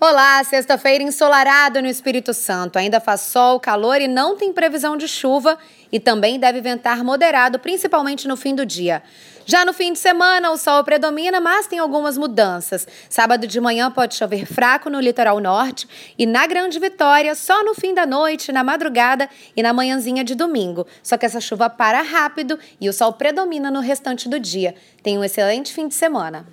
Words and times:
Olá, 0.00 0.44
sexta-feira 0.44 1.02
ensolarado 1.02 1.82
no 1.82 1.88
Espírito 1.88 2.32
Santo. 2.32 2.78
Ainda 2.78 3.00
faz 3.00 3.22
sol, 3.22 3.58
calor 3.58 4.00
e 4.00 4.06
não 4.06 4.36
tem 4.36 4.52
previsão 4.52 4.96
de 4.96 5.08
chuva 5.08 5.58
e 5.90 5.98
também 5.98 6.38
deve 6.38 6.60
ventar 6.60 7.02
moderado, 7.02 7.58
principalmente 7.58 8.28
no 8.28 8.36
fim 8.36 8.54
do 8.54 8.64
dia. 8.64 9.02
Já 9.44 9.64
no 9.64 9.72
fim 9.72 9.92
de 9.92 9.98
semana, 9.98 10.52
o 10.52 10.56
sol 10.56 10.84
predomina, 10.84 11.40
mas 11.40 11.66
tem 11.66 11.80
algumas 11.80 12.16
mudanças. 12.16 12.86
Sábado 13.10 13.44
de 13.44 13.60
manhã 13.60 13.90
pode 13.90 14.14
chover 14.14 14.46
fraco 14.46 14.88
no 14.88 15.00
litoral 15.00 15.40
norte 15.40 15.88
e 16.16 16.24
na 16.26 16.46
Grande 16.46 16.78
Vitória 16.78 17.34
só 17.34 17.64
no 17.64 17.74
fim 17.74 17.92
da 17.92 18.06
noite, 18.06 18.52
na 18.52 18.62
madrugada 18.62 19.28
e 19.56 19.64
na 19.64 19.72
manhãzinha 19.72 20.22
de 20.22 20.36
domingo. 20.36 20.86
Só 21.02 21.18
que 21.18 21.26
essa 21.26 21.40
chuva 21.40 21.68
para 21.68 22.02
rápido 22.02 22.56
e 22.80 22.88
o 22.88 22.92
sol 22.92 23.14
predomina 23.14 23.68
no 23.68 23.80
restante 23.80 24.28
do 24.28 24.38
dia. 24.38 24.76
Tenha 25.02 25.18
um 25.18 25.24
excelente 25.24 25.74
fim 25.74 25.88
de 25.88 25.94
semana. 25.96 26.46